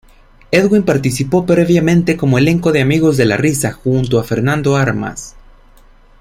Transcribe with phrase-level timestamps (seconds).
[0.49, 5.35] Edwin participó previamente como elenco de "Amigos de la risa" junto a Fernando Armas.